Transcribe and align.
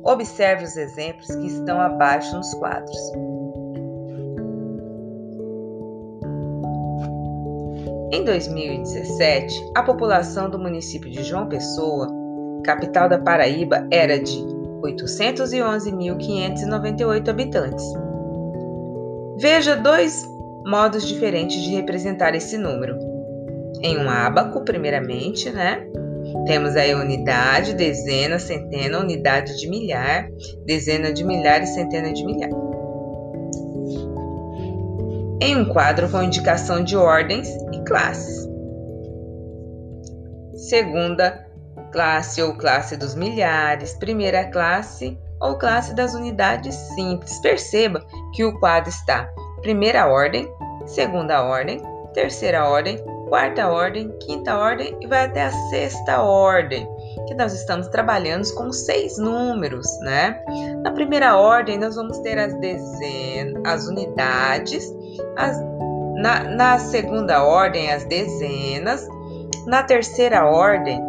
Observe 0.04 0.64
os 0.64 0.76
exemplos 0.76 1.34
que 1.34 1.46
estão 1.46 1.80
abaixo 1.80 2.36
nos 2.36 2.52
quadros. 2.54 2.98
Em 8.12 8.24
2017, 8.24 9.70
a 9.74 9.82
população 9.82 10.50
do 10.50 10.58
município 10.58 11.10
de 11.10 11.22
João 11.22 11.48
Pessoa, 11.48 12.08
capital 12.64 13.08
da 13.08 13.18
Paraíba, 13.18 13.86
era 13.90 14.18
de 14.18 14.38
811.598 14.82 17.28
habitantes. 17.28 17.84
Veja 19.38 19.76
dois 19.76 20.28
modos 20.66 21.06
diferentes 21.06 21.62
de 21.62 21.70
representar 21.74 22.34
esse 22.34 22.58
número. 22.58 22.98
Em 23.80 23.96
um 23.98 24.10
ábaco, 24.10 24.64
primeiramente, 24.64 25.48
né? 25.50 25.86
Temos 26.46 26.76
aí 26.76 26.94
unidade, 26.94 27.74
dezena, 27.74 28.38
centena, 28.38 28.98
unidade 28.98 29.58
de 29.58 29.68
milhar, 29.68 30.28
dezena 30.64 31.12
de 31.12 31.24
milhar 31.24 31.62
e 31.62 31.66
centena 31.66 32.12
de 32.12 32.24
milhar. 32.24 32.50
Em 35.40 35.56
um 35.56 35.64
quadro 35.72 36.08
com 36.08 36.22
indicação 36.22 36.82
de 36.82 36.96
ordens 36.96 37.48
e 37.72 37.84
classes. 37.84 38.48
Segunda 40.54 41.46
classe 41.92 42.40
ou 42.42 42.54
classe 42.56 42.96
dos 42.96 43.14
milhares, 43.14 43.94
primeira 43.94 44.44
classe 44.50 45.18
ou 45.40 45.58
classe 45.58 45.94
das 45.94 46.14
unidades 46.14 46.74
simples. 46.74 47.38
Perceba 47.40 48.04
que 48.34 48.44
o 48.44 48.58
quadro 48.58 48.88
está 48.88 49.28
primeira 49.62 50.08
ordem, 50.08 50.48
segunda 50.86 51.42
ordem, 51.42 51.80
terceira 52.12 52.68
ordem, 52.68 52.96
quarta 53.32 53.66
ordem, 53.66 54.12
quinta 54.20 54.58
ordem 54.58 54.94
e 55.00 55.06
vai 55.06 55.24
até 55.24 55.44
a 55.44 55.50
sexta 55.70 56.20
ordem, 56.20 56.86
que 57.26 57.34
nós 57.34 57.54
estamos 57.54 57.88
trabalhando 57.88 58.46
com 58.52 58.70
seis 58.70 59.16
números, 59.16 59.86
né? 60.00 60.38
Na 60.82 60.90
primeira 60.90 61.38
ordem, 61.38 61.78
nós 61.78 61.96
vamos 61.96 62.18
ter 62.18 62.38
as 62.38 62.52
dezenas, 62.60 63.62
as 63.64 63.86
unidades, 63.86 64.86
as, 65.38 65.58
na, 66.16 66.44
na 66.44 66.78
segunda 66.78 67.42
ordem, 67.42 67.90
as 67.90 68.04
dezenas, 68.04 69.08
na 69.66 69.82
terceira 69.82 70.44
ordem, 70.44 71.02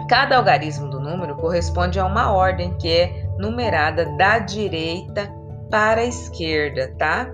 Cada 0.09 0.39
algarismo 0.39 0.89
do 0.89 0.99
número 1.01 1.37
corresponde 1.37 2.01
a 2.01 2.07
uma 2.07 2.33
ordem 2.33 2.75
que 2.79 2.89
é 2.89 3.29
numerada 3.39 4.07
da 4.17 4.39
direita 4.39 5.31
para 5.71 6.01
a 6.01 6.05
esquerda, 6.05 6.95
tá? 6.99 7.31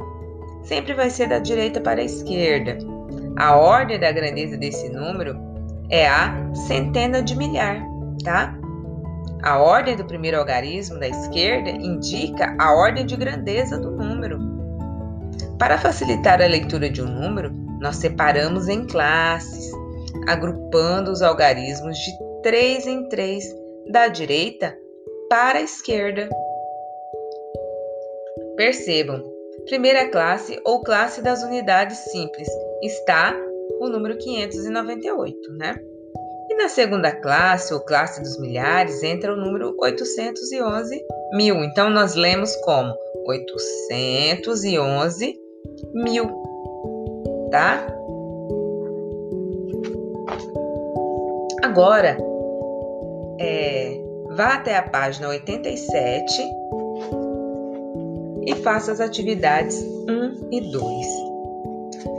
Sempre 0.65 0.93
vai 0.93 1.09
ser 1.09 1.28
da 1.28 1.38
direita 1.38 1.81
para 1.81 2.00
a 2.00 2.04
esquerda. 2.04 2.77
A 3.37 3.56
ordem 3.56 4.00
da 4.00 4.10
grandeza 4.10 4.56
desse 4.56 4.88
número 4.88 5.37
é 5.88 6.09
a 6.09 6.34
centena 6.66 7.22
de 7.22 7.37
milhar, 7.37 7.81
tá? 8.25 8.59
A 9.43 9.59
ordem 9.59 9.97
do 9.97 10.04
primeiro 10.04 10.38
algarismo 10.38 10.98
da 10.98 11.06
esquerda 11.06 11.71
indica 11.71 12.56
a 12.59 12.75
ordem 12.75 13.04
de 13.04 13.15
grandeza 13.15 13.78
do 13.78 13.91
número. 13.91 14.38
Para 15.59 15.78
facilitar 15.78 16.42
a 16.42 16.47
leitura 16.47 16.91
de 16.91 17.00
um 17.00 17.06
número, 17.06 17.50
nós 17.81 17.97
separamos 17.97 18.69
em 18.69 18.87
classes, 18.87 19.70
agrupando 20.26 21.10
os 21.10 21.22
algarismos 21.22 21.97
de 21.97 22.12
três 22.42 22.87
em 22.87 23.09
três, 23.09 23.44
da 23.91 24.09
direita 24.09 24.76
para 25.28 25.59
a 25.59 25.62
esquerda. 25.62 26.28
Percebam, 28.56 29.22
primeira 29.66 30.09
classe 30.09 30.60
ou 30.65 30.82
classe 30.82 31.22
das 31.22 31.42
unidades 31.42 31.98
simples 32.10 32.48
está 32.82 33.34
o 33.81 33.88
número 33.88 34.16
598, 34.19 35.53
né? 35.53 35.76
E 36.50 36.54
na 36.56 36.69
segunda 36.69 37.12
classe, 37.12 37.72
ou 37.72 37.81
classe 37.81 38.22
dos 38.22 38.38
milhares, 38.38 39.03
entra 39.03 39.32
o 39.32 39.36
número 39.36 39.75
811 39.78 41.03
mil. 41.32 41.65
Então, 41.65 41.91
nós 41.91 42.15
lemos 42.15 42.54
como 42.56 42.94
811 43.26 45.44
mil, 45.94 46.26
tá? 47.50 47.86
Agora, 51.62 52.16
é, 53.41 54.00
vá 54.36 54.54
até 54.54 54.76
a 54.76 54.82
página 54.82 55.28
87 55.28 56.42
e 58.47 58.54
faça 58.56 58.92
as 58.92 59.00
atividades 59.00 59.82
1 59.82 60.48
e 60.50 60.60
2. 60.70 61.06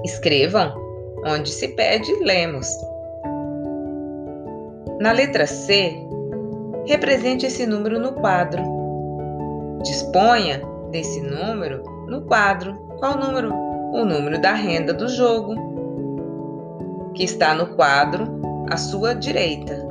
Escrevam 0.03 0.73
onde 1.25 1.49
se 1.49 1.69
pede, 1.69 2.13
lemos. 2.23 2.67
Na 4.99 5.11
letra 5.11 5.45
C, 5.45 5.95
represente 6.85 7.45
esse 7.45 7.65
número 7.65 7.99
no 7.99 8.13
quadro. 8.13 8.63
Disponha 9.83 10.61
desse 10.91 11.21
número 11.21 11.83
no 12.07 12.21
quadro. 12.21 12.75
Qual 12.99 13.17
número? 13.17 13.64
O 13.95 14.03
número 14.03 14.37
da 14.41 14.51
renda 14.51 14.93
do 14.93 15.07
jogo, 15.07 15.55
que 17.13 17.23
está 17.23 17.55
no 17.55 17.77
quadro 17.77 18.27
à 18.69 18.75
sua 18.75 19.15
direita. 19.15 19.87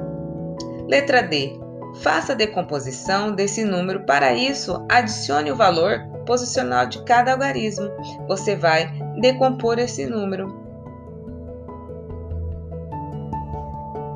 Letra 0.87 1.23
D. 1.23 1.59
Faça 2.03 2.33
a 2.33 2.37
decomposição 2.37 3.33
desse 3.33 3.65
número. 3.65 4.05
Para 4.05 4.35
isso, 4.35 4.85
adicione 4.91 5.51
o 5.51 5.57
valor 5.57 6.07
posicional 6.27 6.85
de 6.85 7.03
cada 7.05 7.33
algarismo. 7.33 7.91
Você 8.29 8.55
vai 8.55 8.93
decompor 9.23 9.79
esse 9.79 10.05
número. 10.05 10.55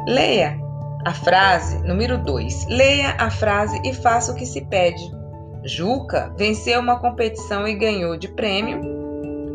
Leia 0.07 0.61
a 1.07 1.15
frase 1.15 1.79
número 1.83 2.19
2. 2.19 2.67
Leia 2.69 3.17
a 3.19 3.31
frase 3.31 3.81
e 3.83 3.95
faça 3.95 4.33
o 4.33 4.35
que 4.35 4.45
se 4.45 4.61
pede. 4.67 5.17
Juca 5.65 6.31
venceu 6.37 6.79
uma 6.79 7.01
competição 7.01 7.67
e 7.67 7.73
ganhou 7.73 8.19
de 8.19 8.29
prêmio 8.29 8.98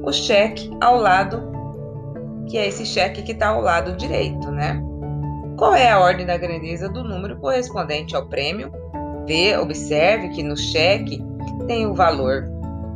o 0.03 0.11
cheque 0.11 0.69
ao 0.81 0.97
lado, 0.97 1.51
que 2.47 2.57
é 2.57 2.67
esse 2.67 2.85
cheque 2.85 3.23
que 3.23 3.31
está 3.31 3.47
ao 3.47 3.61
lado 3.61 3.95
direito, 3.95 4.51
né? 4.51 4.83
qual 5.57 5.75
é 5.75 5.89
a 5.89 5.99
ordem 5.99 6.25
da 6.25 6.37
grandeza 6.37 6.89
do 6.89 7.03
número 7.03 7.37
correspondente 7.37 8.15
ao 8.15 8.27
prêmio. 8.27 8.71
Vê, 9.25 9.55
observe 9.57 10.29
que 10.29 10.43
no 10.43 10.57
cheque 10.57 11.23
tem 11.67 11.87
o 11.87 11.93
valor 11.93 12.43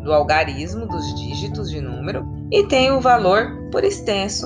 do 0.04 0.14
algarismo 0.14 0.86
dos 0.86 1.16
dígitos 1.16 1.70
de 1.70 1.80
número 1.80 2.26
e 2.52 2.68
tem 2.68 2.92
o 2.92 3.00
valor 3.00 3.70
por 3.72 3.84
extenso. 3.84 4.46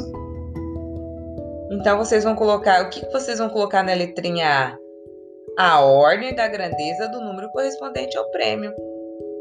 Então 1.72 1.98
vocês 1.98 2.24
vão 2.24 2.36
colocar, 2.36 2.84
o 2.84 2.90
que 2.90 3.04
vocês 3.12 3.40
vão 3.40 3.50
colocar 3.50 3.82
na 3.84 3.94
letrinha 3.94 4.78
A? 5.58 5.74
A 5.76 5.80
ordem 5.82 6.36
da 6.36 6.48
grandeza 6.48 7.08
do 7.08 7.22
número 7.22 7.50
correspondente 7.50 8.16
ao 8.18 8.30
prêmio, 8.30 8.72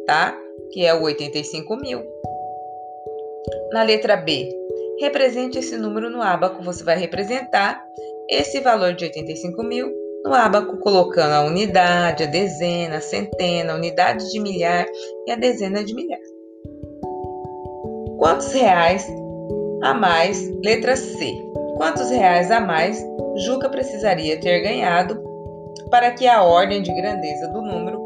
tá? 0.06 0.36
Que 0.72 0.86
é 0.86 0.94
o 0.94 1.02
85 1.02 1.76
mil. 1.76 2.02
Na 3.72 3.82
letra 3.82 4.16
B, 4.16 4.48
represente 5.00 5.58
esse 5.58 5.76
número 5.76 6.10
no 6.10 6.22
ábaco. 6.22 6.62
Você 6.62 6.84
vai 6.84 6.96
representar 6.96 7.82
esse 8.28 8.60
valor 8.60 8.94
de 8.94 9.04
85 9.04 9.62
mil 9.62 9.90
no 10.24 10.34
ábaco, 10.34 10.76
colocando 10.78 11.32
a 11.32 11.44
unidade, 11.44 12.24
a 12.24 12.26
dezena, 12.26 12.98
a 12.98 13.00
centena, 13.00 13.72
a 13.72 13.76
unidade 13.76 14.30
de 14.30 14.38
milhar 14.38 14.86
e 15.26 15.32
a 15.32 15.36
dezena 15.36 15.82
de 15.82 15.94
milhar. 15.94 16.20
Quantos 18.18 18.52
reais 18.52 19.06
a 19.82 19.94
mais? 19.94 20.50
Letra 20.62 20.94
C. 20.94 21.32
Quantos 21.76 22.10
reais 22.10 22.50
a 22.50 22.60
mais 22.60 23.02
Juca 23.46 23.70
precisaria 23.70 24.38
ter 24.38 24.60
ganhado 24.60 25.22
para 25.90 26.10
que 26.10 26.26
a 26.26 26.42
ordem 26.42 26.82
de 26.82 26.92
grandeza 26.94 27.48
do 27.48 27.62
número 27.62 27.98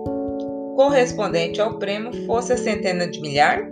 correspondente 0.76 1.60
ao 1.60 1.78
prêmio 1.78 2.12
fosse 2.26 2.52
a 2.52 2.56
centena 2.56 3.08
de 3.08 3.20
milhar? 3.20 3.68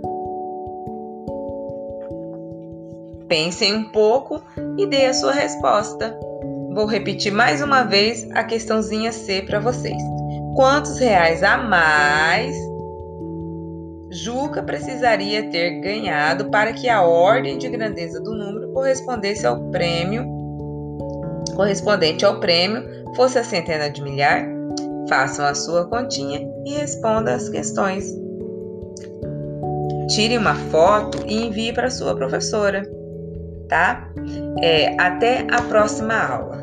Pensem 3.33 3.75
um 3.75 3.85
pouco 3.85 4.43
e 4.77 4.85
dê 4.85 5.07
a 5.07 5.15
sua 5.15 5.33
resposta. 5.33 6.15
Vou 6.75 6.85
repetir 6.85 7.33
mais 7.33 7.63
uma 7.63 7.83
vez 7.83 8.29
a 8.33 8.45
questãozinha 8.45 9.11
C 9.11 9.41
para 9.41 9.59
vocês. 9.59 9.97
Quantos 10.55 10.99
reais 10.99 11.43
a 11.43 11.57
mais 11.57 12.55
Juca 14.11 14.63
precisaria 14.63 15.49
ter 15.49 15.81
ganhado 15.81 16.51
para 16.51 16.75
que 16.75 16.91
a 16.91 17.01
ordem 17.01 17.57
de 17.57 17.71
grandeza 17.71 18.21
do 18.21 18.35
número 18.35 18.71
correspondesse 18.75 19.47
ao 19.47 19.59
prêmio 19.71 20.27
correspondente 21.57 22.27
ao 22.27 22.39
prêmio 22.39 22.85
fosse 23.17 23.39
a 23.39 23.45
centena 23.45 23.89
de 23.89 24.03
milhar? 24.03 24.47
Façam 25.09 25.47
a 25.47 25.55
sua 25.55 25.87
continha 25.87 26.47
e 26.67 26.75
respondam 26.75 27.35
as 27.35 27.49
questões. 27.49 28.15
Tire 30.15 30.37
uma 30.37 30.55
foto 30.55 31.25
e 31.27 31.47
envie 31.47 31.73
para 31.73 31.89
sua 31.89 32.15
professora 32.15 32.83
tá? 33.73 34.07
É, 34.61 34.95
até 35.01 35.47
a 35.51 35.63
próxima 35.63 36.15
aula. 36.15 36.62